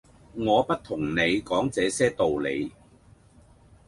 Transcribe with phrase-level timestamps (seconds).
[0.33, 2.71] 「我不同你講這些道理；